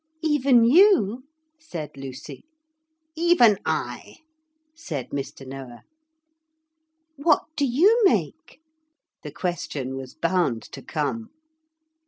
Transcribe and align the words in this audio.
'Even 0.23 0.65
you?' 0.65 1.25
said 1.59 1.91
Lucy. 1.95 2.43
'Even 3.15 3.59
I,' 3.67 4.15
said 4.73 5.11
Mr. 5.11 5.45
Noah. 5.45 5.83
'What 7.17 7.43
do 7.55 7.65
you 7.67 8.01
make?' 8.03 8.61
the 9.21 9.31
question 9.31 9.95
was 9.95 10.15
bound 10.15 10.63
to 10.71 10.81
come. 10.81 11.29